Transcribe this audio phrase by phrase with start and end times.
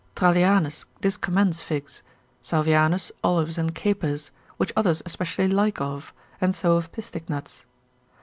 [0.15, 2.01] Trallianus discommends figs,
[2.41, 7.65] Salvianus olives and capers, which others especially like of, and so of pistick nuts.